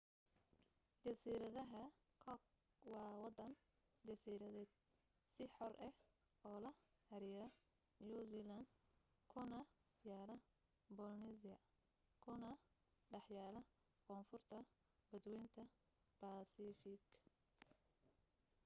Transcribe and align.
jasiiradaha 1.03 1.81
cook 2.23 2.41
waa 2.91 3.11
waddan 3.21 3.53
jasiiradeed 4.07 4.71
si 5.33 5.43
xor 5.55 5.73
ah 5.87 5.95
ula 6.57 6.71
xiriira 7.07 7.47
new 8.07 8.21
zealand 8.31 8.67
kuna 9.31 9.59
yaalla 10.09 10.35
polynesia 10.97 11.55
kuna 12.23 12.49
dhex 13.11 13.25
yaalla 13.37 13.61
koonfurta 14.07 14.57
badwaynta 15.09 15.61
baasifigga 16.19 17.11